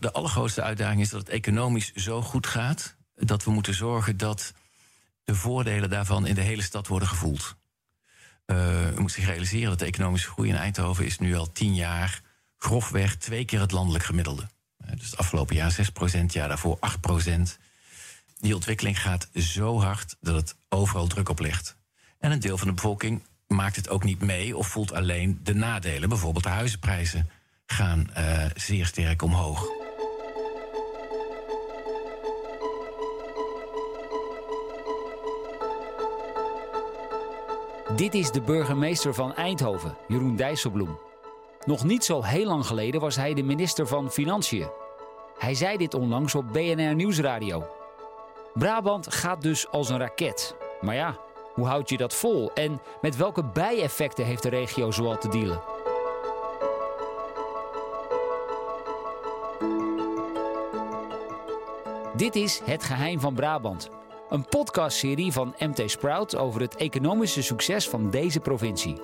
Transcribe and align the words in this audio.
De 0.00 0.12
allergrootste 0.12 0.62
uitdaging 0.62 1.00
is 1.00 1.08
dat 1.10 1.20
het 1.20 1.28
economisch 1.28 1.92
zo 1.94 2.22
goed 2.22 2.46
gaat 2.46 2.96
dat 3.14 3.44
we 3.44 3.50
moeten 3.50 3.74
zorgen 3.74 4.16
dat 4.16 4.52
de 5.24 5.34
voordelen 5.34 5.90
daarvan 5.90 6.26
in 6.26 6.34
de 6.34 6.40
hele 6.40 6.62
stad 6.62 6.86
worden 6.86 7.08
gevoeld. 7.08 7.56
Uh, 8.46 8.56
we 8.56 8.94
moeten 8.96 9.14
zich 9.20 9.26
realiseren 9.26 9.68
dat 9.68 9.78
de 9.78 9.84
economische 9.84 10.30
groei 10.30 10.48
in 10.48 10.56
Eindhoven 10.56 11.04
is 11.04 11.18
nu 11.18 11.36
al 11.36 11.52
tien 11.52 11.74
jaar 11.74 12.22
grofweg 12.56 13.16
twee 13.16 13.44
keer 13.44 13.60
het 13.60 13.72
landelijk 13.72 14.04
gemiddelde. 14.04 14.48
Uh, 14.84 14.90
dus 14.96 15.10
het 15.10 15.16
afgelopen 15.16 15.56
jaar 15.56 15.70
6 15.70 15.90
procent, 15.90 16.32
jaar 16.32 16.48
daarvoor 16.48 16.76
8 16.80 17.00
procent. 17.00 17.58
Die 18.38 18.54
ontwikkeling 18.54 19.00
gaat 19.00 19.28
zo 19.34 19.80
hard 19.80 20.16
dat 20.20 20.34
het 20.34 20.56
overal 20.68 21.06
druk 21.06 21.28
op 21.28 21.40
ligt. 21.40 21.76
En 22.18 22.30
een 22.30 22.40
deel 22.40 22.58
van 22.58 22.68
de 22.68 22.74
bevolking 22.74 23.22
maakt 23.46 23.76
het 23.76 23.88
ook 23.88 24.04
niet 24.04 24.20
mee 24.20 24.56
of 24.56 24.66
voelt 24.66 24.92
alleen 24.92 25.40
de 25.42 25.54
nadelen. 25.54 26.08
Bijvoorbeeld 26.08 26.44
de 26.44 26.50
huizenprijzen 26.50 27.30
gaan 27.66 28.10
uh, 28.18 28.44
zeer 28.54 28.86
sterk 28.86 29.22
omhoog. 29.22 29.79
Dit 37.96 38.14
is 38.14 38.30
de 38.30 38.40
burgemeester 38.40 39.14
van 39.14 39.34
Eindhoven, 39.34 39.96
Jeroen 40.08 40.36
Dijsselbloem. 40.36 40.98
Nog 41.64 41.84
niet 41.84 42.04
zo 42.04 42.22
heel 42.22 42.46
lang 42.46 42.66
geleden 42.66 43.00
was 43.00 43.16
hij 43.16 43.34
de 43.34 43.42
minister 43.42 43.86
van 43.86 44.10
Financiën. 44.10 44.68
Hij 45.38 45.54
zei 45.54 45.76
dit 45.76 45.94
onlangs 45.94 46.34
op 46.34 46.52
BNR 46.52 46.94
Nieuwsradio. 46.94 47.66
Brabant 48.54 49.14
gaat 49.14 49.42
dus 49.42 49.68
als 49.68 49.88
een 49.88 49.98
raket. 49.98 50.56
Maar 50.80 50.94
ja, 50.94 51.16
hoe 51.54 51.66
houd 51.66 51.88
je 51.88 51.96
dat 51.96 52.14
vol? 52.14 52.50
En 52.54 52.80
met 53.00 53.16
welke 53.16 53.44
bijeffecten 53.44 54.24
heeft 54.24 54.42
de 54.42 54.48
regio 54.48 54.90
zoal 54.90 55.18
te 55.18 55.28
dealen? 55.28 55.60
Dit 62.16 62.36
is 62.36 62.60
Het 62.64 62.84
Geheim 62.84 63.20
van 63.20 63.34
Brabant. 63.34 63.90
Een 64.30 64.48
podcastserie 64.48 65.32
van 65.32 65.54
MT 65.58 65.90
Sprout 65.90 66.36
over 66.36 66.60
het 66.60 66.76
economische 66.76 67.42
succes 67.42 67.88
van 67.88 68.10
deze 68.10 68.40
provincie. 68.40 69.00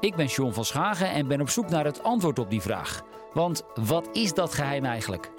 Ik 0.00 0.14
ben 0.16 0.28
Sean 0.28 0.54
van 0.54 0.64
Schagen 0.64 1.10
en 1.10 1.26
ben 1.26 1.40
op 1.40 1.48
zoek 1.48 1.68
naar 1.68 1.84
het 1.84 2.02
antwoord 2.02 2.38
op 2.38 2.50
die 2.50 2.60
vraag. 2.60 3.02
Want 3.32 3.62
wat 3.74 4.08
is 4.12 4.34
dat 4.34 4.54
geheim 4.54 4.84
eigenlijk? 4.84 5.30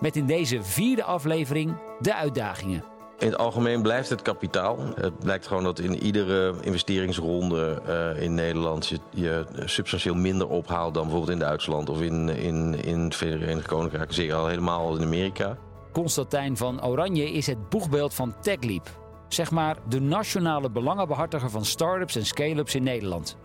Met 0.00 0.16
in 0.16 0.26
deze 0.26 0.62
vierde 0.62 1.04
aflevering 1.04 1.76
de 2.00 2.14
uitdagingen. 2.14 2.84
In 3.18 3.26
het 3.26 3.38
algemeen 3.38 3.82
blijft 3.82 4.08
het 4.08 4.22
kapitaal. 4.22 4.78
Het 4.94 5.18
blijkt 5.18 5.46
gewoon 5.46 5.64
dat 5.64 5.78
in 5.78 6.02
iedere 6.02 6.54
investeringsronde 6.60 7.82
uh, 7.88 8.22
in 8.22 8.34
Nederland 8.34 8.88
je, 8.88 8.98
je, 9.10 9.44
substantieel 9.64 10.14
minder 10.14 10.48
ophaalt 10.48 10.94
dan 10.94 11.02
bijvoorbeeld 11.02 11.32
in 11.32 11.38
Duitsland 11.46 11.88
of 11.90 12.00
in, 12.00 12.28
in, 12.28 12.84
in 12.84 12.98
het 12.98 13.16
Verenigd 13.16 13.66
Koninkrijk, 13.66 14.12
zeker 14.12 14.34
al 14.34 14.46
helemaal 14.46 14.96
in 14.96 15.02
Amerika. 15.02 15.56
Constantijn 15.92 16.56
van 16.56 16.84
Oranje 16.84 17.32
is 17.32 17.46
het 17.46 17.68
boegbeeld 17.68 18.14
van 18.14 18.34
TechLeap. 18.40 19.00
Zeg 19.28 19.50
maar 19.50 19.76
de 19.88 20.00
nationale 20.00 20.70
belangenbehartiger 20.70 21.50
van 21.50 21.64
start-ups 21.64 22.16
en 22.16 22.26
scale-ups 22.26 22.74
in 22.74 22.82
Nederland. 22.82 23.36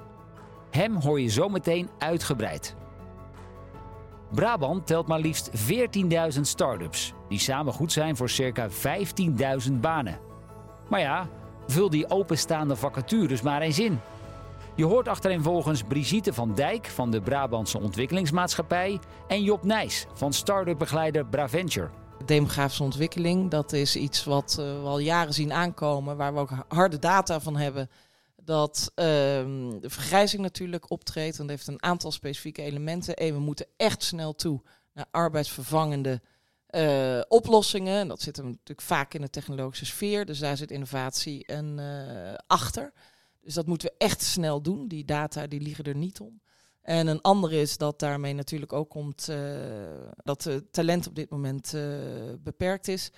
Hem 0.72 0.96
hoor 0.96 1.22
je 1.22 1.30
zometeen 1.30 1.90
uitgebreid. 1.98 2.76
Brabant 4.32 4.88
telt 4.88 5.08
maar 5.08 5.20
liefst 5.20 5.52
14.000 6.36 6.42
start-ups, 6.42 7.14
die 7.30 7.40
samen 7.40 7.74
goed 7.74 7.92
zijn 7.92 8.16
voor 8.16 8.30
circa 8.30 8.70
15.000 9.68 9.74
banen. 9.74 10.20
Maar 10.90 11.00
ja, 11.00 11.28
vul 11.68 11.90
die 11.90 12.10
openstaande 12.10 12.76
vacatures 12.76 13.42
maar 13.42 13.62
eens 13.62 13.80
in. 13.80 14.00
Je 14.76 14.86
hoort 14.86 15.08
achtereenvolgens 15.08 15.84
Brigitte 15.84 16.34
van 16.34 16.54
Dijk 16.54 16.86
van 16.86 17.12
de 17.12 17.22
Brabantse 17.22 17.80
Ontwikkelingsmaatschappij 17.80 19.00
en 19.28 19.44
Job 19.44 19.64
Nijs 19.64 20.06
van 20.14 20.34
start-up 20.34 20.78
begeleider 20.78 21.26
Braventure. 21.26 21.90
Demografische 22.26 22.84
ontwikkeling, 22.84 23.52
dat 23.52 23.74
is 23.74 23.96
iets 23.96 24.24
wat 24.24 24.58
uh, 24.60 24.66
we 24.66 24.88
al 24.88 25.00
jaren 25.00 25.34
zien 25.34 25.54
aankomen, 25.54 26.18
waar 26.18 26.34
we 26.34 26.40
ook 26.40 26.52
harde 26.68 27.00
data 27.00 27.40
van 27.40 27.56
hebben. 27.56 27.90
Dat 28.36 28.92
uh, 28.96 29.06
de 29.06 29.90
vergrijzing 29.90 30.42
natuurlijk 30.42 30.90
optreedt. 30.90 31.40
En 31.40 31.48
dat 31.48 31.56
heeft 31.56 31.68
een 31.68 31.84
aantal 31.84 32.12
specifieke 32.12 32.62
elementen. 32.62 33.16
En 33.16 33.34
we 33.34 33.40
moeten 33.40 33.66
echt 33.78 34.04
snel 34.04 34.36
toe 34.36 34.62
naar 34.94 35.06
arbeidsvervangende 35.12 36.22
uh, 36.70 37.22
oplossingen. 37.28 38.00
En 38.00 38.08
dat 38.08 38.22
zit 38.22 38.36
hem 38.36 38.46
natuurlijk 38.46 38.82
vaak 38.82 39.14
in 39.14 39.22
de 39.22 39.30
technologische 39.30 39.86
sfeer. 39.86 40.26
Dus 40.26 40.40
daar 40.40 40.58
zit 40.58 40.72
innovatie 40.72 41.46
en, 41.46 41.78
uh, 41.80 42.34
achter. 42.48 42.94
Dus 43.42 43.54
dat 43.54 43.68
moeten 43.68 43.88
we 43.88 43.96
echt 43.98 44.22
snel 44.22 44.62
doen. 44.62 44.88
Die 44.88 45.06
data 45.06 45.48
die 45.48 45.62
liggen 45.62 45.84
er 45.84 45.96
niet 45.96 46.20
om. 46.20 46.42
En 46.84 47.08
een 47.08 47.22
andere 47.22 47.62
is 47.62 47.78
dat 47.78 48.00
daarmee 48.00 48.34
natuurlijk 48.34 48.74
ook 48.74 48.90
komt 48.90 49.28
uh, 49.30 49.38
dat 50.24 50.44
het 50.44 50.74
talent 50.74 51.08
op 51.08 51.16
dit 51.16 51.30
moment 51.30 51.74
uh, 51.76 51.82
beperkt 52.44 52.88
is. 52.88 53.12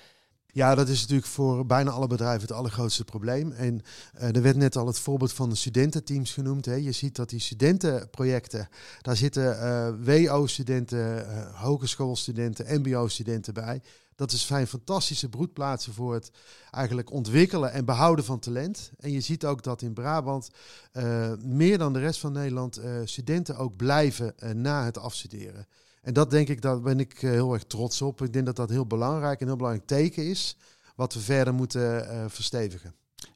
Ja, 0.48 0.76
dat 0.76 0.88
is 0.88 1.02
natuurlijk 1.02 1.28
voor 1.28 1.66
bijna 1.66 1.92
alle 1.92 2.08
bedrijven 2.08 2.42
het 2.42 2.52
allergrootste 2.52 3.04
probleem. 3.04 3.52
En 3.52 3.82
uh, 4.16 4.36
er 4.36 4.42
werd 4.42 4.56
net 4.56 4.76
al 4.76 4.88
het 4.88 5.00
voorbeeld 5.00 5.34
van 5.34 5.50
de 5.50 5.56
studententeams 5.56 6.34
genoemd. 6.34 6.66
Hè. 6.66 6.74
Je 6.74 6.92
ziet 6.92 7.16
dat 7.16 7.30
die 7.30 7.40
studentenprojecten, 7.40 8.70
daar 9.02 9.16
zitten 9.16 10.04
WO-studenten, 10.04 11.26
hogeschoolstudenten, 11.54 12.82
MBO-studenten 12.82 13.54
bij. 13.54 13.82
Dat 14.16 14.32
is 14.32 14.46
zijn 14.46 14.68
fantastische 14.68 15.30
broedplaatsen 15.30 15.94
voor 15.94 16.14
het 16.14 16.32
eigenlijk 16.72 17.12
ontwikkelen 17.12 17.72
en 17.72 17.86
behouden 17.86 18.26
van 18.26 18.40
talent. 18.40 18.92
En 19.00 19.12
je 19.12 19.22
ziet 19.22 19.46
ook 19.46 19.64
dat 19.64 19.82
in 19.82 19.94
Brabant 19.94 20.50
uh, 20.94 21.32
meer 21.38 21.78
dan 21.78 21.94
de 21.94 22.00
rest 22.00 22.20
van 22.20 22.32
Nederland 22.32 22.80
uh, 22.80 23.02
studenten 23.04 23.58
ook 23.58 23.76
blijven 23.76 24.34
uh, 24.40 24.50
na 24.50 24.86
het 24.86 24.98
afstuderen. 24.98 25.68
En 26.02 26.14
dat 26.14 26.32
denk 26.32 26.48
ik, 26.48 26.62
daar 26.62 26.82
ben 26.82 27.00
ik 27.00 27.18
heel 27.18 27.54
erg 27.54 27.64
trots 27.64 28.02
op. 28.02 28.22
Ik 28.22 28.34
denk 28.34 28.46
dat 28.46 28.56
dat 28.56 28.70
heel 28.70 28.86
belangrijk 28.86 29.40
en 29.40 29.48
heel 29.48 29.56
belangrijk 29.56 29.88
teken 29.88 30.30
is, 30.30 30.58
wat 30.96 31.14
we 31.14 31.20
verder 31.20 31.54
moeten 31.54 32.30
verstevigen. 32.32 32.94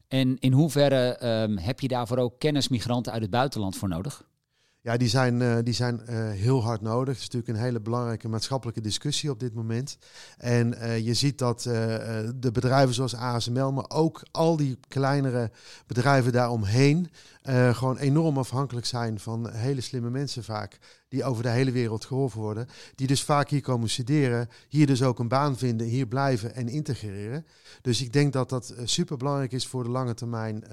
En 0.08 0.38
in 0.38 0.52
hoeverre 0.52 1.26
um, 1.42 1.58
heb 1.58 1.80
je 1.80 1.88
daarvoor 1.88 2.18
ook 2.18 2.38
kennismigranten 2.38 3.12
uit 3.12 3.22
het 3.22 3.30
buitenland 3.30 3.76
voor 3.76 3.88
nodig? 3.88 4.28
Ja, 4.82 4.96
die 4.96 5.08
zijn, 5.08 5.40
uh, 5.40 5.56
die 5.62 5.74
zijn 5.74 6.00
uh, 6.00 6.30
heel 6.30 6.62
hard 6.62 6.80
nodig. 6.80 7.14
Het 7.14 7.22
is 7.22 7.28
natuurlijk 7.30 7.58
een 7.58 7.64
hele 7.64 7.80
belangrijke 7.80 8.28
maatschappelijke 8.28 8.80
discussie 8.80 9.30
op 9.30 9.40
dit 9.40 9.54
moment. 9.54 9.98
En 10.38 10.72
uh, 10.72 10.98
je 10.98 11.14
ziet 11.14 11.38
dat 11.38 11.62
de 11.62 12.50
bedrijven 12.52 12.94
zoals 12.94 13.14
ASML, 13.14 13.72
maar 13.72 13.88
ook 13.88 14.22
al 14.30 14.56
die 14.56 14.78
kleinere 14.88 15.50
bedrijven 15.86 16.32
daaromheen, 16.32 17.10
gewoon 17.72 17.96
enorm 17.96 18.38
afhankelijk 18.38 18.86
zijn 18.86 19.20
van 19.20 19.50
hele 19.50 19.80
slimme 19.80 20.10
mensen 20.10 20.44
vaak. 20.44 20.78
Die 21.08 21.24
over 21.24 21.42
de 21.42 21.48
hele 21.48 21.70
wereld 21.70 22.04
geholpen 22.04 22.40
worden. 22.40 22.68
Die 22.94 23.06
dus 23.06 23.22
vaak 23.22 23.48
hier 23.48 23.60
komen 23.60 23.88
studeren, 23.88 24.48
hier 24.68 24.86
dus 24.86 25.02
ook 25.02 25.18
een 25.18 25.28
baan 25.28 25.58
vinden, 25.58 25.86
hier 25.86 26.06
blijven 26.06 26.54
en 26.54 26.68
integreren. 26.68 27.46
Dus 27.82 28.02
ik 28.02 28.12
denk 28.12 28.32
dat 28.32 28.48
dat 28.48 28.74
super 28.84 29.16
belangrijk 29.16 29.52
is 29.52 29.66
voor 29.66 29.82
de 29.82 29.90
lange 29.90 30.14
termijn 30.14 30.64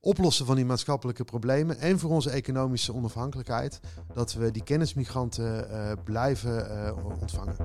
oplossen 0.00 0.46
van 0.46 0.56
die 0.56 0.64
maatschappelijke 0.64 1.24
problemen 1.24 1.78
en 1.78 1.98
voor 1.98 2.10
onze 2.10 2.30
economische 2.30 2.94
onafhankelijkheid, 2.94 3.80
dat 4.14 4.32
we 4.32 4.50
die 4.50 4.62
kennismigranten 4.62 5.68
uh, 5.70 5.92
blijven 6.04 6.70
uh, 6.70 7.20
ontvangen. 7.20 7.56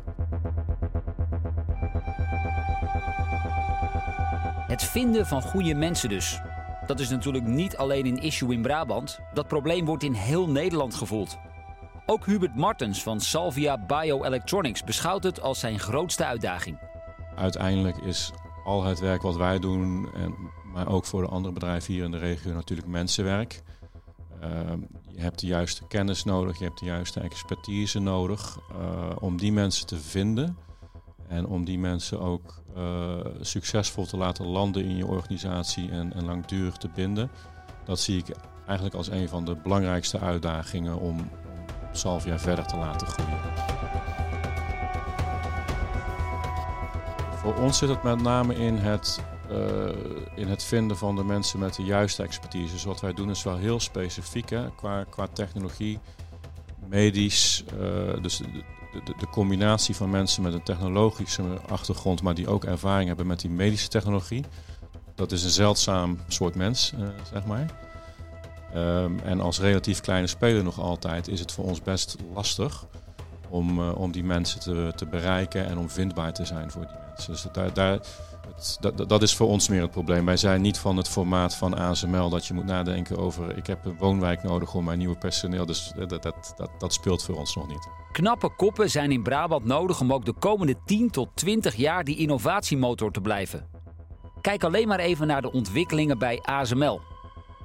Het 4.68 4.84
vinden 4.84 5.28
van 5.28 5.42
goede 5.42 5.74
mensen 5.74 6.10
dus. 6.10 6.42
Dat 6.88 7.00
is 7.00 7.10
natuurlijk 7.10 7.46
niet 7.46 7.78
alleen 7.78 8.06
een 8.06 8.22
issue 8.22 8.54
in 8.54 8.62
Brabant. 8.62 9.20
Dat 9.34 9.48
probleem 9.48 9.86
wordt 9.86 10.04
in 10.04 10.14
heel 10.14 10.50
Nederland 10.50 10.96
gevoeld. 10.96 11.38
Ook 12.06 12.26
Hubert 12.26 12.56
Martens 12.56 13.04
van 13.04 13.20
Salvia 13.20 13.86
Bioelectronics 13.86 14.84
beschouwt 14.84 15.24
het 15.24 15.42
als 15.42 15.60
zijn 15.60 15.80
grootste 15.80 16.26
uitdaging. 16.26 16.80
Uiteindelijk 17.36 17.98
is 17.98 18.32
al 18.64 18.84
het 18.84 19.00
werk 19.00 19.22
wat 19.22 19.36
wij 19.36 19.60
doen 19.60 20.14
en 20.14 20.36
maar 20.74 20.88
ook 20.88 21.06
voor 21.06 21.22
de 21.22 21.28
andere 21.28 21.54
bedrijven 21.54 21.94
hier 21.94 22.04
in 22.04 22.12
de 22.12 22.18
regio 22.18 22.54
natuurlijk 22.54 22.88
mensenwerk. 22.88 23.64
Uh, 24.44 24.50
je 25.08 25.22
hebt 25.22 25.40
de 25.40 25.48
juiste 25.48 25.88
kennis 25.88 26.24
nodig, 26.24 26.58
je 26.58 26.64
hebt 26.64 26.80
de 26.80 26.86
juiste 26.86 27.20
expertise 27.20 28.00
nodig 28.00 28.60
uh, 28.72 29.10
om 29.20 29.38
die 29.38 29.52
mensen 29.52 29.88
te 29.88 29.98
vinden 29.98 30.58
en 31.28 31.46
om 31.46 31.66
die 31.66 31.80
mensen 31.80 32.20
ook 32.20 32.62
uh, 32.78 33.18
succesvol 33.42 34.06
te 34.06 34.18
laten 34.18 34.46
landen 34.46 34.84
in 34.84 34.96
je 34.96 35.06
organisatie 35.06 35.90
en, 35.90 36.14
en 36.14 36.26
langdurig 36.26 36.78
te 36.78 36.90
binden. 36.96 37.32
Dat 37.86 38.00
zie 38.00 38.18
ik 38.18 38.36
eigenlijk 38.66 38.96
als 38.96 39.10
een 39.10 39.30
van 39.30 39.46
de 39.46 39.56
belangrijkste 39.56 40.20
uitdagingen 40.20 41.00
om 41.00 41.30
Salvia 41.92 42.40
verder 42.40 42.66
te 42.66 42.78
laten 42.78 43.08
groeien. 43.08 43.71
Voor 47.42 47.56
ons 47.56 47.78
zit 47.78 47.90
het 47.90 48.04
met 48.04 48.22
name 48.22 48.56
in 48.56 48.76
het 48.76 49.20
uh, 49.52 49.90
in 50.36 50.48
het 50.48 50.64
vinden 50.64 50.98
van 50.98 51.16
de 51.16 51.24
mensen 51.24 51.60
met 51.60 51.76
de 51.76 51.84
juiste 51.84 52.24
expertise. 52.24 52.74
Dus 52.74 52.84
wat 52.84 53.02
wij 53.02 53.14
doen 53.14 53.30
is 53.30 53.44
wel 53.44 53.58
heel 53.58 53.80
specifiek 53.80 54.56
qua, 54.76 55.04
qua 55.10 55.28
technologie, 55.28 56.00
medisch. 56.88 57.64
Uh, 57.74 58.22
dus 58.22 58.38
de, 58.38 58.46
de, 59.04 59.14
de, 59.18 59.28
combinatie 59.32 59.96
van 59.96 60.10
mensen 60.10 60.44
met 60.44 60.54
een 60.54 60.64
technologische 60.64 61.44
achtergrond, 61.70 62.22
maar 62.22 62.34
die 62.34 62.48
ook 62.48 62.64
ervaring 62.64 63.08
hebben 63.08 63.28
met 63.28 63.40
die 63.40 63.50
medische 63.50 63.88
technologie. 63.88 64.46
Dat 65.16 65.32
is 65.32 65.44
een 65.44 65.50
zeldzaam 65.50 66.20
soort 66.28 66.56
mens, 66.56 66.94
uh, 67.00 67.08
zeg 67.34 67.46
maar. 67.46 67.66
Um, 68.76 69.20
en 69.20 69.42
als 69.42 69.60
relatief 69.60 70.02
kleine 70.02 70.28
speler 70.28 70.64
nog 70.64 70.80
altijd 70.80 71.28
is 71.28 71.40
het 71.40 71.52
voor 71.52 71.66
ons 71.66 71.82
best 71.82 72.16
lastig 72.34 72.86
om, 73.50 73.90
om 73.90 74.12
die 74.12 74.24
mensen 74.24 74.60
te, 74.60 74.92
te 74.96 75.06
bereiken 75.06 75.66
en 75.66 75.78
om 75.78 75.90
vindbaar 75.90 76.34
te 76.34 76.46
zijn 76.46 76.72
voor 76.72 76.82
die 76.82 77.01
Dus 77.26 77.46
daar, 77.52 77.74
daar, 77.74 78.00
dat, 79.08 79.22
is 79.22 79.36
voor 79.36 79.48
ons 79.48 79.70
meer 79.70 79.82
het 79.82 79.92
probleem. 79.92 80.26
Wij 80.26 80.38
zijn 80.38 80.62
niet 80.62 80.78
van 80.78 80.98
het 80.98 81.10
formaat 81.10 81.56
van 81.56 81.78
ASML 81.78 82.30
dat 82.30 82.46
je 82.46 82.54
moet 82.54 82.66
nadenken 82.66 83.18
over 83.18 83.58
ik 83.58 83.68
heb 83.68 83.86
een 83.86 83.98
woonwijk 83.98 84.44
nodig 84.44 84.74
om 84.74 84.84
mijn 84.84 84.98
nieuwe 84.98 85.18
personeel. 85.18 85.66
Dus 85.66 85.92
dat, 85.96 86.10
dat, 86.10 86.54
dat, 86.58 86.70
dat 86.78 86.94
speelt 86.94 87.24
voor 87.24 87.36
ons 87.36 87.56
nog 87.56 87.68
niet. 87.68 87.88
Knappe 88.12 88.56
koppen 88.56 88.90
zijn 88.90 89.12
in 89.12 89.24
Brabant 89.24 89.66
nodig 89.66 90.02
om 90.02 90.14
ook 90.14 90.26
de 90.26 90.34
komende 90.34 90.76
10 90.86 91.10
tot 91.10 91.30
20 91.34 91.76
jaar 91.76 92.04
die 92.04 92.18
innovatiemotor 92.18 93.12
te 93.12 93.22
blijven. 93.22 93.68
Kijk 94.42 94.64
alleen 94.64 94.88
maar 94.88 95.00
even 95.00 95.28
naar 95.28 95.42
de 95.42 95.52
ontwikkelingen 95.52 96.18
bij 96.18 96.40
ASML. 96.42 97.02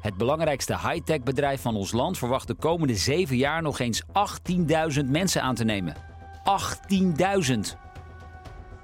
Het 0.01 0.17
belangrijkste 0.17 0.73
high-tech 0.73 1.23
bedrijf 1.23 1.61
van 1.61 1.77
ons 1.77 1.93
land 1.93 2.19
verwacht 2.19 2.47
de 2.47 2.55
komende 2.55 2.95
7 2.95 3.37
jaar 3.37 3.63
nog 3.63 3.79
eens 3.79 4.03
18.000 4.03 5.05
mensen 5.07 5.43
aan 5.43 5.55
te 5.55 5.65
nemen. 5.65 5.97
18.000! 6.45 7.86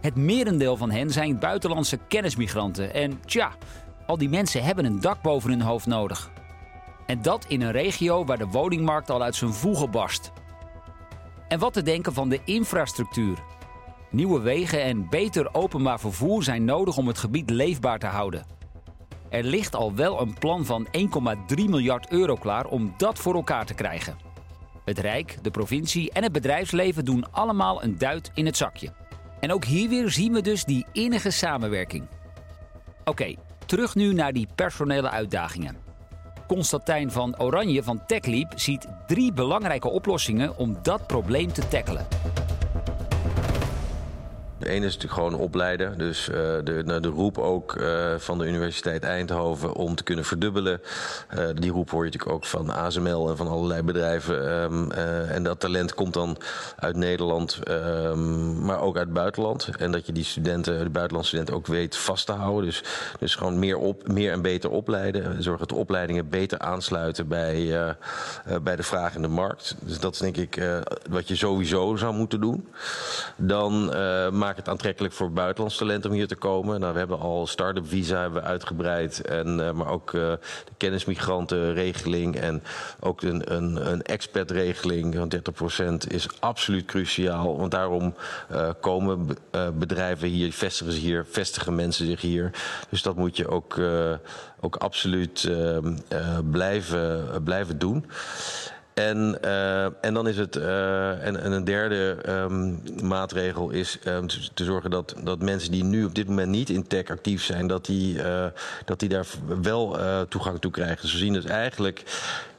Het 0.03 0.17
merendeel 0.17 0.77
van 0.77 0.91
hen 0.91 1.11
zijn 1.11 1.39
buitenlandse 1.39 1.99
kennismigranten. 2.09 2.95
En 2.95 3.21
tja, 3.25 3.53
al 4.07 4.19
die 4.19 4.29
mensen 4.29 4.65
hebben 4.65 4.85
een 4.85 5.01
dak 5.01 5.23
boven 5.23 5.51
hun 5.51 5.61
hoofd 5.61 5.87
nodig. 5.87 6.31
En 7.07 7.23
dat 7.23 7.45
in 7.49 7.63
een 7.63 7.73
regio 7.73 8.25
waar 8.25 8.39
de 8.39 8.47
woningmarkt 8.47 9.11
al 9.11 9.23
uit 9.23 9.35
zijn 9.35 9.53
voegen 9.53 9.91
barst. 9.91 10.33
En 11.49 11.59
wat 11.59 11.73
te 11.73 11.83
denken 11.83 12.13
van 12.13 12.29
de 12.29 12.41
infrastructuur? 12.45 13.39
Nieuwe 14.11 14.41
wegen 14.41 14.83
en 14.83 15.09
beter 15.09 15.55
openbaar 15.55 16.01
vervoer 16.01 16.43
zijn 16.43 16.65
nodig 16.65 16.97
om 16.97 17.07
het 17.07 17.19
gebied 17.19 17.51
leefbaar 17.51 17.99
te 17.99 18.07
houden. 18.07 18.47
Er 19.29 19.45
ligt 19.45 19.75
al 19.75 19.95
wel 19.95 20.21
een 20.21 20.35
plan 20.39 20.65
van 20.65 20.87
1,3 20.87 21.65
miljard 21.69 22.11
euro 22.11 22.35
klaar 22.35 22.67
om 22.67 22.95
dat 22.97 23.19
voor 23.19 23.35
elkaar 23.35 23.67
te 23.67 23.75
krijgen. 23.75 24.17
Het 24.85 24.99
Rijk, 24.99 25.39
de 25.43 25.51
provincie 25.51 26.13
en 26.13 26.23
het 26.23 26.33
bedrijfsleven 26.33 27.05
doen 27.05 27.33
allemaal 27.33 27.83
een 27.83 27.99
duit 27.99 28.31
in 28.35 28.47
het 28.47 28.57
zakje. 28.57 29.02
En 29.43 29.53
ook 29.53 29.65
hier 29.65 29.89
weer 29.89 30.11
zien 30.11 30.33
we 30.33 30.41
dus 30.41 30.65
die 30.65 30.87
innige 30.93 31.31
samenwerking. 31.31 32.05
Oké, 33.05 33.35
terug 33.67 33.95
nu 33.95 34.13
naar 34.15 34.33
die 34.33 34.49
personele 34.55 35.11
uitdagingen. 35.11 35.77
Constantijn 36.47 37.11
van 37.11 37.41
Oranje 37.41 37.83
van 37.83 38.07
TechLeap 38.07 38.53
ziet 38.55 38.87
drie 39.07 39.33
belangrijke 39.33 39.89
oplossingen 39.89 40.57
om 40.57 40.79
dat 40.83 41.07
probleem 41.07 41.53
te 41.53 41.69
tackelen. 41.69 42.07
Ene 44.65 44.87
is 44.87 44.95
natuurlijk 44.95 45.13
gewoon 45.13 45.35
opleiden. 45.35 45.99
Dus 45.99 46.29
uh, 46.29 46.35
de, 46.37 46.83
nou, 46.85 47.01
de 47.01 47.09
roep 47.09 47.39
ook 47.39 47.75
uh, 47.75 48.15
van 48.19 48.39
de 48.39 48.47
Universiteit 48.47 49.03
Eindhoven 49.03 49.75
om 49.75 49.95
te 49.95 50.03
kunnen 50.03 50.25
verdubbelen. 50.25 50.81
Uh, 51.35 51.45
die 51.55 51.71
roep 51.71 51.91
hoor 51.91 52.05
je 52.05 52.11
natuurlijk 52.11 52.33
ook 52.33 52.45
van 52.45 52.71
ASML 52.71 53.29
en 53.29 53.37
van 53.37 53.49
allerlei 53.49 53.83
bedrijven. 53.83 54.63
Um, 54.63 54.91
en 55.29 55.43
dat 55.43 55.61
talent 55.61 55.95
komt 55.95 56.15
dan 56.15 56.37
uit 56.77 56.97
Nederland, 56.97 57.59
um, 57.69 58.65
maar 58.65 58.81
ook 58.81 58.97
uit 58.97 59.05
het 59.05 59.15
buitenland. 59.15 59.69
En 59.79 59.93
dat 59.93 60.07
je 60.07 60.13
die 60.13 60.25
studenten, 60.25 60.79
de 60.79 60.91
buitenlandse 60.91 61.29
studenten 61.29 61.55
ook 61.55 61.67
weet 61.67 61.97
vast 61.97 62.27
te 62.27 62.33
houden. 62.33 62.65
Dus, 62.65 62.85
dus 63.19 63.35
gewoon 63.35 63.59
meer, 63.59 63.77
op, 63.77 64.09
meer 64.09 64.33
en 64.33 64.43
beter 64.43 64.71
opleiden. 64.71 65.43
Zorgen 65.43 65.67
dat 65.67 65.77
de 65.77 65.83
opleidingen 65.83 66.29
beter 66.29 66.59
aansluiten 66.59 67.29
bij, 67.29 67.95
bij 68.63 68.77
de 68.77 68.83
vraag 68.83 69.15
in 69.15 69.23
de 69.23 69.29
markt. 69.29 69.75
Dus 69.81 69.99
dat 69.99 70.13
is 70.13 70.19
denk 70.19 70.37
ik 70.37 70.63
wat 71.11 71.29
je 71.29 71.37
sowieso 71.37 71.97
zou 71.97 72.15
moeten 72.15 72.41
doen. 72.41 72.69
Dan 73.37 73.85
maak 74.33 74.52
het 74.57 74.69
aantrekkelijk 74.69 75.15
voor 75.15 75.33
buitenlands 75.33 75.77
talent 75.77 76.05
om 76.05 76.13
hier 76.13 76.27
te 76.27 76.37
komen. 76.37 76.81
Nou, 76.81 76.93
we 76.93 76.99
hebben 76.99 77.19
al 77.19 77.47
start-up 77.47 77.89
visa 77.89 78.21
hebben 78.21 78.43
we 78.43 78.49
uitgebreid. 78.49 79.21
En, 79.21 79.59
uh, 79.59 79.73
maar 79.73 79.89
ook 79.89 80.13
uh, 80.13 80.21
de 80.21 80.73
kennismigrantenregeling 80.77 82.37
en 82.37 82.63
ook 83.01 83.23
een, 83.23 83.55
een, 83.55 83.91
een 83.91 84.03
expertregeling 84.03 85.15
van 85.15 85.33
30% 86.05 86.09
is 86.09 86.41
absoluut 86.41 86.85
cruciaal. 86.85 87.57
Want 87.57 87.71
daarom 87.71 88.15
uh, 88.53 88.71
komen 88.81 89.37
bedrijven 89.75 90.29
hier, 90.29 90.53
vestigen 90.53 90.93
ze 90.93 90.99
hier, 90.99 91.27
vestigen 91.31 91.75
mensen 91.75 92.07
zich 92.07 92.21
hier. 92.21 92.51
Dus 92.91 93.03
dat 93.03 93.17
moet 93.17 93.37
je 93.37 93.49
ook, 93.49 93.81
ook 94.61 94.77
absoluut 94.77 95.51
blijven, 96.51 97.43
blijven 97.45 97.79
doen. 97.79 98.07
En, 98.95 99.39
uh, 99.45 99.85
en 99.85 100.15
dan 100.15 100.29
is 100.29 100.37
het. 100.37 100.57
Uh, 100.57 101.27
en, 101.27 101.41
en, 101.41 101.53
een 101.53 101.65
derde 101.65 102.17
um, 102.29 102.83
maatregel 103.03 103.71
is 103.71 103.99
um, 104.07 104.27
te, 104.55 104.65
zorgen 104.65 104.91
dat, 104.91 105.15
dat 105.25 105.43
mensen 105.43 105.73
die 105.73 105.85
nu 105.85 106.05
op 106.05 106.15
dit 106.15 106.29
moment 106.29 106.49
niet 106.49 106.71
in 106.71 106.87
tech 106.87 107.11
actief 107.11 107.45
zijn, 107.45 107.67
dat 107.67 107.85
die, 107.85 108.15
uh, 108.15 108.45
dat 108.85 109.01
die 109.01 109.09
daar 109.09 109.27
wel 109.63 109.97
toegang 110.29 110.61
toe 110.61 110.71
krijgen. 110.71 111.11
We 111.11 111.17
zien 111.17 111.33
dus 111.33 111.45
eigenlijk 111.45 112.03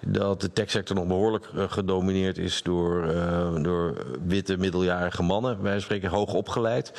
dat 0.05 0.41
de 0.41 0.53
techsector 0.53 0.95
nog 0.95 1.07
behoorlijk 1.07 1.49
gedomineerd 1.55 2.37
is 2.37 2.63
door, 2.63 3.13
door 3.61 4.05
witte 4.25 4.57
middeljarige 4.57 5.23
mannen. 5.23 5.61
Wij 5.61 5.79
spreken 5.79 6.09
hoog 6.09 6.33
opgeleid. 6.33 6.91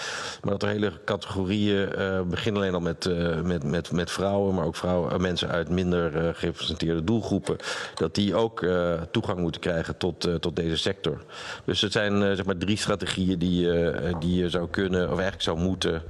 Maar 0.43 0.53
dat 0.53 0.63
er 0.63 0.69
hele 0.69 0.93
categorieën 1.05 1.89
beginnen 2.29 2.63
alleen 2.63 2.75
al 2.75 2.81
met, 2.81 3.11
met, 3.43 3.65
met, 3.65 3.93
met 3.93 4.11
vrouwen, 4.11 4.55
maar 4.55 4.65
ook 4.65 4.77
vrouwen, 4.77 5.21
mensen 5.21 5.49
uit 5.49 5.69
minder 5.69 6.35
gerepresenteerde 6.35 7.05
doelgroepen. 7.05 7.57
Dat 7.95 8.15
die 8.15 8.35
ook 8.35 8.67
toegang 9.11 9.24
toegang 9.25 9.43
moeten 9.43 9.61
krijgen 9.61 9.97
tot, 9.97 10.27
uh, 10.27 10.35
tot 10.35 10.57
deze 10.57 10.77
sector. 10.77 11.25
Dus 11.65 11.81
het 11.81 11.93
zijn 11.93 12.13
uh, 12.13 12.33
zeg 12.33 12.45
maar 12.45 12.57
drie 12.57 12.77
strategieën 12.77 13.39
die, 13.39 13.67
uh, 13.67 14.15
die 14.19 14.35
je 14.43 14.49
zou 14.49 14.69
kunnen, 14.69 15.03
of 15.03 15.09
eigenlijk 15.09 15.43
zou 15.43 15.59
moeten 15.59 16.03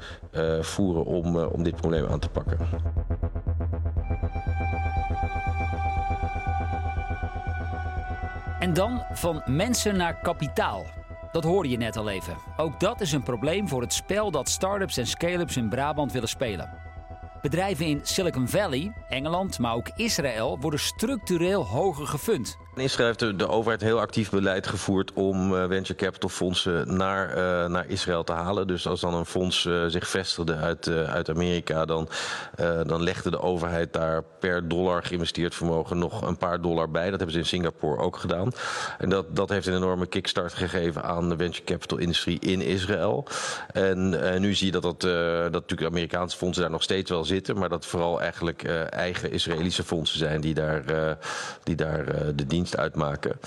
voeren 0.60 1.04
om, 1.04 1.36
om 1.36 1.62
dit 1.62 1.76
probleem 1.76 2.06
aan 2.06 2.18
te 2.18 2.28
pakken. 2.28 2.58
En 8.58 8.74
dan 8.74 9.02
van 9.12 9.42
mensen 9.46 9.96
naar 9.96 10.20
kapitaal. 10.22 10.84
Dat 11.32 11.44
hoorde 11.44 11.68
je 11.68 11.76
net 11.76 11.96
al 11.96 12.08
even. 12.08 12.36
Ook 12.56 12.80
dat 12.80 13.00
is 13.00 13.12
een 13.12 13.22
probleem 13.22 13.68
voor 13.68 13.80
het 13.80 13.92
spel 13.92 14.30
dat 14.30 14.48
start-ups 14.48 14.96
en 14.96 15.06
scale-ups 15.06 15.56
in 15.56 15.68
Brabant 15.68 16.12
willen 16.12 16.28
spelen. 16.28 16.70
Bedrijven 17.42 17.86
in 17.86 18.00
Silicon 18.02 18.48
Valley, 18.48 18.92
Engeland, 19.08 19.58
maar 19.58 19.74
ook 19.74 19.88
Israël 19.96 20.58
worden 20.60 20.80
structureel 20.80 21.66
hoger 21.66 22.06
gefund. 22.06 22.56
In 22.76 22.82
Israël 22.82 23.06
heeft 23.06 23.38
de, 23.38 23.48
overheid 23.48 23.80
heel 23.80 24.00
actief 24.00 24.30
beleid 24.30 24.66
gevoerd 24.66 25.12
om 25.12 25.52
uh, 25.52 25.64
venture 25.68 25.94
capital 25.94 26.28
fondsen 26.28 26.96
naar, 26.96 27.28
uh, 27.28 27.66
naar 27.66 27.84
Israël 27.88 28.24
te 28.24 28.32
halen. 28.32 28.66
Dus 28.66 28.86
als 28.86 29.00
dan 29.00 29.14
een 29.14 29.26
fonds 29.26 29.64
uh, 29.64 29.84
zich 29.86 30.08
vestigde 30.08 30.54
uit, 30.54 30.88
uit 30.88 31.30
Amerika, 31.30 31.84
dan, 31.84 32.08
dan 32.86 33.02
legde 33.02 33.30
de 33.30 33.40
overheid 33.40 33.92
daar 33.92 34.22
per 34.38 34.68
dollar 34.68 35.02
geïnvesteerd 35.02 35.54
vermogen 35.54 35.98
nog 35.98 36.22
een 36.22 36.36
paar 36.36 36.60
dollar 36.60 36.90
bij. 36.90 37.10
Dat 37.10 37.16
hebben 37.16 37.32
ze 37.32 37.38
in 37.38 37.46
Singapore 37.46 38.02
ook 38.02 38.16
gedaan. 38.16 38.52
En 38.98 39.08
dat, 39.08 39.36
dat 39.36 39.48
heeft 39.48 39.66
een 39.66 39.76
enorme 39.76 40.06
kickstart 40.06 40.52
gegeven 40.52 41.02
aan 41.02 41.28
de 41.28 41.36
venture 41.36 41.64
capital 41.64 41.98
industrie 41.98 42.38
in 42.40 42.60
Israël. 42.60 43.26
En 43.72 44.08
nu 44.40 44.54
zie 44.54 44.66
je 44.66 44.72
dat, 44.72 44.82
dat, 44.82 45.00
dat 45.00 45.52
natuurlijk 45.52 45.90
Amerikaanse 45.90 46.36
fondsen 46.36 46.62
daar 46.62 46.72
nog 46.72 46.82
steeds 46.82 47.10
wel 47.10 47.24
zitten, 47.24 47.58
maar 47.58 47.68
dat 47.68 47.86
vooral 47.86 48.20
eigenlijk 48.20 48.64
eigen 48.90 49.30
Israëlische 49.30 49.84
fondsen 49.84 50.18
zijn 50.18 50.40
die 50.40 50.54
daar, 50.54 50.82
die 51.62 51.76
daar 51.76 52.04
de 52.34 52.46
dienst 52.46 52.63
uitmaken. 52.72 53.38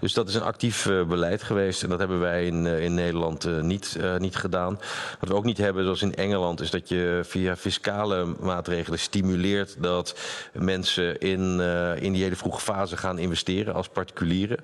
Dus 0.00 0.12
dat 0.12 0.28
is 0.28 0.34
een 0.34 0.42
actief 0.42 0.86
uh, 0.86 1.04
beleid 1.04 1.42
geweest. 1.42 1.82
En 1.82 1.88
dat 1.88 1.98
hebben 1.98 2.20
wij 2.20 2.46
in, 2.46 2.64
uh, 2.64 2.80
in 2.80 2.94
Nederland 2.94 3.46
uh, 3.46 3.60
niet, 3.60 3.98
niet 4.18 4.36
gedaan. 4.36 4.78
Wat 5.20 5.28
we 5.28 5.34
ook 5.34 5.44
niet 5.44 5.58
hebben, 5.58 5.84
zoals 5.84 6.02
in 6.02 6.14
Engeland, 6.14 6.60
is 6.60 6.70
dat 6.70 6.88
je 6.88 7.20
via 7.24 7.56
fiscale 7.56 8.34
maatregelen 8.40 8.98
stimuleert 8.98 9.76
dat 9.78 10.18
mensen 10.52 11.18
in, 11.18 11.60
in 12.00 12.12
die 12.12 12.22
hele 12.22 12.36
vroege 12.36 12.60
fase 12.60 12.96
gaan 12.96 13.18
investeren 13.18 13.74
als 13.74 13.88
particulieren. 13.88 14.58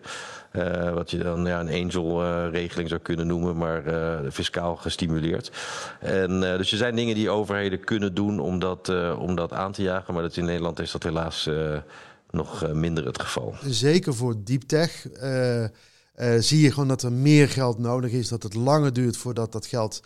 wat 0.94 1.10
je 1.10 1.18
dan 1.18 1.44
ja, 1.46 1.60
een 1.60 1.84
angel-regeling 1.84 2.88
zou 2.88 3.00
kunnen 3.00 3.26
noemen, 3.26 3.56
maar 3.56 3.82
fiscaal 4.30 4.76
gestimuleerd. 4.76 5.50
En, 6.00 6.40
dus 6.40 6.72
er 6.72 6.78
zijn 6.78 6.96
dingen 6.96 7.14
die 7.14 7.30
overheden 7.30 7.84
kunnen 7.84 8.14
doen 8.14 8.40
om 8.40 8.58
dat, 8.58 8.92
om 9.18 9.34
dat 9.34 9.52
aan 9.52 9.72
te 9.72 9.82
jagen. 9.82 10.14
Maar 10.14 10.22
dat 10.22 10.36
in 10.36 10.44
Nederland 10.44 10.80
is 10.80 10.92
dat 10.92 11.02
helaas 11.02 11.48
nog 12.32 12.64
uh, 12.64 12.72
minder 12.72 13.06
het 13.06 13.20
geval. 13.20 13.54
Zeker 13.66 14.14
voor 14.14 14.34
deep 14.44 14.62
tech 14.62 15.06
uh, 15.22 15.62
uh, 15.62 15.68
zie 16.38 16.60
je 16.60 16.70
gewoon 16.70 16.88
dat 16.88 17.02
er 17.02 17.12
meer 17.12 17.48
geld 17.48 17.78
nodig 17.78 18.10
is. 18.10 18.28
Dat 18.28 18.42
het 18.42 18.54
langer 18.54 18.92
duurt 18.92 19.16
voordat 19.16 19.52
dat 19.52 19.66
geld 19.66 20.02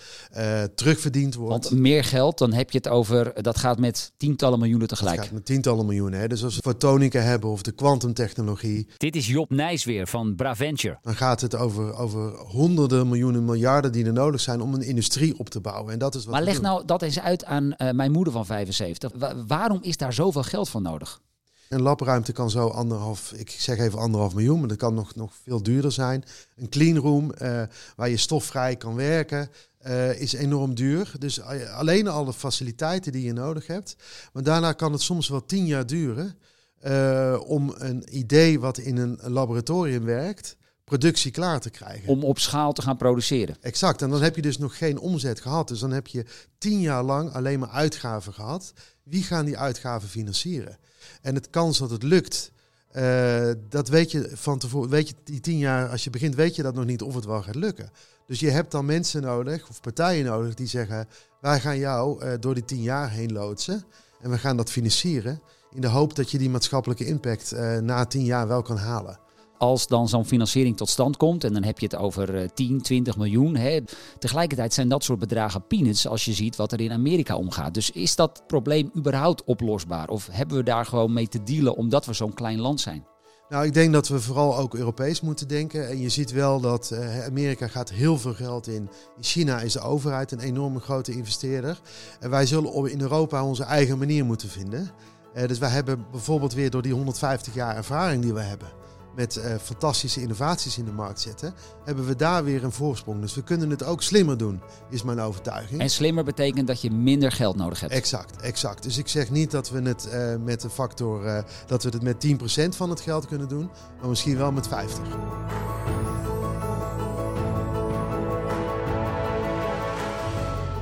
terugverdiend 0.74 1.34
wordt. 1.34 1.68
Want 1.68 1.80
meer 1.80 2.04
geld, 2.04 2.38
dan 2.38 2.52
heb 2.52 2.70
je 2.70 2.78
het 2.78 2.88
over, 2.88 3.42
dat 3.42 3.58
gaat 3.58 3.78
met 3.78 4.12
tientallen 4.16 4.58
miljoenen 4.58 4.88
tegelijk. 4.88 5.20
Gaat 5.20 5.30
met 5.30 5.44
tientallen 5.44 5.86
miljoenen. 5.86 6.20
Hè. 6.20 6.28
Dus 6.28 6.44
als 6.44 6.54
we 6.54 6.60
fotonica 6.62 7.20
hebben 7.20 7.50
of 7.50 7.62
de 7.62 7.72
kwantumtechnologie. 7.72 8.88
Dit 8.96 9.16
is 9.16 9.26
Job 9.26 9.50
Nijs 9.50 9.84
weer 9.84 10.06
van 10.06 10.34
Braventure. 10.34 10.98
Dan 11.02 11.16
gaat 11.16 11.40
het 11.40 11.54
over, 11.54 11.94
over 11.94 12.36
honderden 12.36 13.08
miljoenen 13.08 13.44
miljarden 13.44 13.92
die 13.92 14.04
er 14.04 14.12
nodig 14.12 14.40
zijn 14.40 14.60
om 14.60 14.74
een 14.74 14.82
industrie 14.82 15.38
op 15.38 15.48
te 15.48 15.60
bouwen. 15.60 15.92
En 15.92 15.98
dat 15.98 16.14
is 16.14 16.24
wat 16.24 16.34
maar 16.34 16.42
leg 16.42 16.54
doen. 16.54 16.62
nou 16.62 16.84
dat 16.84 17.02
eens 17.02 17.20
uit 17.20 17.44
aan 17.44 17.74
mijn 17.92 18.12
moeder 18.12 18.32
van 18.32 18.46
75. 18.46 19.12
Wa 19.14 19.44
waarom 19.46 19.78
is 19.82 19.96
daar 19.96 20.12
zoveel 20.12 20.42
geld 20.42 20.68
voor 20.68 20.82
nodig? 20.82 21.20
Een 21.68 21.82
labruimte 21.82 22.32
kan 22.32 22.50
zo 22.50 22.68
anderhalf, 22.68 23.32
ik 23.32 23.50
zeg 23.50 23.78
even 23.78 23.98
anderhalf 23.98 24.34
miljoen, 24.34 24.58
maar 24.58 24.68
dat 24.68 24.76
kan 24.76 24.94
nog, 24.94 25.14
nog 25.14 25.32
veel 25.42 25.62
duurder 25.62 25.92
zijn. 25.92 26.24
Een 26.56 26.68
cleanroom 26.68 27.32
uh, 27.42 27.62
waar 27.96 28.08
je 28.08 28.16
stofvrij 28.16 28.76
kan 28.76 28.94
werken 28.94 29.50
uh, 29.86 30.20
is 30.20 30.32
enorm 30.32 30.74
duur. 30.74 31.12
Dus 31.18 31.40
alleen 31.70 32.08
al 32.08 32.24
de 32.24 32.32
faciliteiten 32.32 33.12
die 33.12 33.24
je 33.24 33.32
nodig 33.32 33.66
hebt. 33.66 33.96
Maar 34.32 34.42
daarna 34.42 34.72
kan 34.72 34.92
het 34.92 35.00
soms 35.00 35.28
wel 35.28 35.46
tien 35.46 35.66
jaar 35.66 35.86
duren 35.86 36.38
uh, 36.86 37.40
om 37.46 37.74
een 37.78 38.16
idee 38.16 38.60
wat 38.60 38.78
in 38.78 38.96
een 38.96 39.18
laboratorium 39.22 40.04
werkt 40.04 40.56
productie 40.86 41.30
klaar 41.30 41.60
te 41.60 41.70
krijgen. 41.70 42.08
Om 42.08 42.24
op 42.24 42.38
schaal 42.38 42.72
te 42.72 42.82
gaan 42.82 42.96
produceren. 42.96 43.56
Exact. 43.60 44.02
En 44.02 44.10
dan 44.10 44.22
heb 44.22 44.36
je 44.36 44.42
dus 44.42 44.58
nog 44.58 44.78
geen 44.78 44.98
omzet 44.98 45.40
gehad. 45.40 45.68
Dus 45.68 45.78
dan 45.78 45.90
heb 45.90 46.06
je 46.06 46.24
tien 46.58 46.80
jaar 46.80 47.02
lang 47.02 47.32
alleen 47.32 47.58
maar 47.58 47.68
uitgaven 47.68 48.32
gehad. 48.32 48.72
Wie 49.02 49.22
gaan 49.22 49.44
die 49.44 49.58
uitgaven 49.58 50.08
financieren? 50.08 50.78
En 51.22 51.34
het 51.34 51.50
kans 51.50 51.78
dat 51.78 51.90
het 51.90 52.02
lukt, 52.02 52.52
uh, 52.92 53.50
dat 53.68 53.88
weet 53.88 54.10
je 54.10 54.30
van 54.32 54.58
tevoren. 54.58 54.90
Weet 54.90 55.08
je, 55.08 55.14
die 55.24 55.40
tien 55.40 55.58
jaar, 55.58 55.88
als 55.88 56.04
je 56.04 56.10
begint, 56.10 56.34
weet 56.34 56.56
je 56.56 56.62
dat 56.62 56.74
nog 56.74 56.84
niet 56.84 57.02
of 57.02 57.14
het 57.14 57.24
wel 57.24 57.42
gaat 57.42 57.54
lukken. 57.54 57.90
Dus 58.26 58.40
je 58.40 58.50
hebt 58.50 58.70
dan 58.70 58.84
mensen 58.84 59.22
nodig, 59.22 59.68
of 59.68 59.80
partijen 59.80 60.24
nodig, 60.24 60.54
die 60.54 60.66
zeggen: 60.66 61.08
Wij 61.40 61.60
gaan 61.60 61.78
jou 61.78 62.24
uh, 62.24 62.32
door 62.40 62.54
die 62.54 62.64
tien 62.64 62.82
jaar 62.82 63.10
heen 63.10 63.32
loodsen. 63.32 63.84
En 64.20 64.30
we 64.30 64.38
gaan 64.38 64.56
dat 64.56 64.70
financieren. 64.70 65.40
In 65.70 65.80
de 65.80 65.86
hoop 65.86 66.16
dat 66.16 66.30
je 66.30 66.38
die 66.38 66.50
maatschappelijke 66.50 67.06
impact 67.06 67.52
uh, 67.52 67.78
na 67.78 68.04
tien 68.04 68.24
jaar 68.24 68.48
wel 68.48 68.62
kan 68.62 68.76
halen 68.76 69.18
als 69.58 69.86
dan 69.86 70.08
zo'n 70.08 70.24
financiering 70.26 70.76
tot 70.76 70.88
stand 70.88 71.16
komt, 71.16 71.44
en 71.44 71.52
dan 71.52 71.62
heb 71.64 71.78
je 71.78 71.86
het 71.86 71.96
over 71.96 72.54
10, 72.54 72.82
20 72.82 73.16
miljoen. 73.16 73.56
Hè, 73.56 73.80
tegelijkertijd 74.18 74.74
zijn 74.74 74.88
dat 74.88 75.04
soort 75.04 75.18
bedragen 75.18 75.66
peanuts 75.66 76.08
als 76.08 76.24
je 76.24 76.32
ziet 76.32 76.56
wat 76.56 76.72
er 76.72 76.80
in 76.80 76.92
Amerika 76.92 77.36
omgaat. 77.36 77.74
Dus 77.74 77.90
is 77.90 78.16
dat 78.16 78.42
probleem 78.46 78.90
überhaupt 78.96 79.44
oplosbaar? 79.44 80.08
Of 80.08 80.28
hebben 80.30 80.56
we 80.56 80.62
daar 80.62 80.86
gewoon 80.86 81.12
mee 81.12 81.28
te 81.28 81.42
dealen 81.42 81.76
omdat 81.76 82.06
we 82.06 82.12
zo'n 82.12 82.34
klein 82.34 82.60
land 82.60 82.80
zijn? 82.80 83.06
Nou, 83.48 83.64
ik 83.64 83.74
denk 83.74 83.92
dat 83.92 84.08
we 84.08 84.20
vooral 84.20 84.58
ook 84.58 84.74
Europees 84.74 85.20
moeten 85.20 85.48
denken. 85.48 85.88
En 85.88 86.00
je 86.00 86.08
ziet 86.08 86.32
wel 86.32 86.60
dat 86.60 86.90
uh, 86.92 87.24
Amerika 87.24 87.68
gaat 87.68 87.90
heel 87.90 88.18
veel 88.18 88.34
geld 88.34 88.66
in. 88.66 88.88
In 89.16 89.22
China 89.22 89.60
is 89.60 89.72
de 89.72 89.80
overheid 89.80 90.32
een 90.32 90.40
enorme 90.40 90.80
grote 90.80 91.12
investeerder. 91.12 91.80
En 92.20 92.30
wij 92.30 92.46
zullen 92.46 92.90
in 92.90 93.00
Europa 93.00 93.44
onze 93.44 93.64
eigen 93.64 93.98
manier 93.98 94.24
moeten 94.24 94.48
vinden. 94.48 94.90
Uh, 95.36 95.46
dus 95.46 95.58
wij 95.58 95.70
hebben 95.70 96.04
bijvoorbeeld 96.10 96.54
weer 96.54 96.70
door 96.70 96.82
die 96.82 96.92
150 96.92 97.54
jaar 97.54 97.76
ervaring 97.76 98.22
die 98.22 98.34
we 98.34 98.40
hebben 98.40 98.68
met 99.16 99.36
uh, 99.36 99.54
fantastische 99.62 100.20
innovaties 100.20 100.78
in 100.78 100.84
de 100.84 100.92
markt 100.92 101.20
zetten, 101.20 101.54
hebben 101.84 102.06
we 102.06 102.16
daar 102.16 102.44
weer 102.44 102.64
een 102.64 102.72
voorsprong. 102.72 103.20
Dus 103.20 103.34
we 103.34 103.42
kunnen 103.42 103.70
het 103.70 103.84
ook 103.84 104.02
slimmer 104.02 104.36
doen, 104.36 104.60
is 104.90 105.02
mijn 105.02 105.20
overtuiging. 105.20 105.80
En 105.80 105.90
slimmer 105.90 106.24
betekent 106.24 106.66
dat 106.66 106.80
je 106.80 106.90
minder 106.90 107.32
geld 107.32 107.56
nodig 107.56 107.80
hebt. 107.80 107.92
Exact, 107.92 108.40
exact. 108.40 108.82
Dus 108.82 108.98
ik 108.98 109.08
zeg 109.08 109.30
niet 109.30 109.50
dat 109.50 109.70
we 109.70 109.82
het 109.82 110.08
uh, 110.12 110.34
met 110.44 110.62
een 110.62 110.70
factor, 110.70 111.24
uh, 111.24 111.38
dat 111.66 111.82
we 111.82 111.88
het 111.88 112.02
met 112.02 112.26
10% 112.74 112.76
van 112.76 112.90
het 112.90 113.00
geld 113.00 113.26
kunnen 113.26 113.48
doen, 113.48 113.70
maar 114.00 114.08
misschien 114.08 114.36
wel 114.36 114.52
met 114.52 114.68
50. 114.68 115.04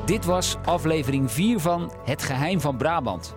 Dit 0.06 0.24
was 0.24 0.56
aflevering 0.64 1.32
4 1.32 1.60
van 1.60 1.92
Het 2.04 2.22
Geheim 2.22 2.60
van 2.60 2.76
Brabant. 2.76 3.34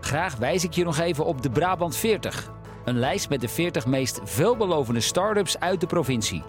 Graag 0.00 0.36
wijs 0.36 0.64
ik 0.64 0.72
je 0.72 0.84
nog 0.84 0.98
even 0.98 1.24
op 1.24 1.42
de 1.42 1.50
Brabant 1.50 1.96
40. 1.96 2.50
Een 2.84 2.98
lijst 2.98 3.28
met 3.28 3.40
de 3.40 3.48
40 3.48 3.86
meest 3.86 4.20
veelbelovende 4.24 5.00
start-ups 5.00 5.58
uit 5.58 5.80
de 5.80 5.86
provincie. 5.86 6.42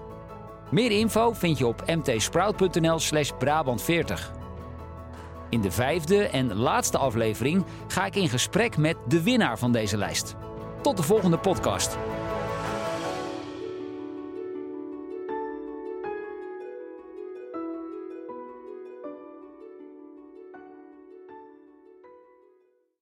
Meer 0.72 0.92
info 0.92 1.34
vind 1.34 1.58
je 1.58 1.68
op 1.68 1.84
mtsprout.nl 1.86 3.00
slash 3.00 3.32
Brabant40. 3.32 4.42
In 5.50 5.62
de 5.62 5.72
vijfde 5.72 6.24
en 6.28 6.56
laatste 6.56 6.98
aflevering 6.98 7.66
ga 7.88 8.06
ik 8.06 8.16
in 8.16 8.30
gesprek 8.30 8.78
met 8.78 8.96
de 9.08 9.24
winnaar 9.24 9.58
van 9.58 9.72
deze 9.72 9.98
lijst. 9.98 10.36
Tot 10.82 10.98
de 10.98 11.04
volgende 11.04 11.38
podcast. 11.38 11.98